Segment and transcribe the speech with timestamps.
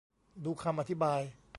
[0.45, 1.21] ดูคำอธิบาย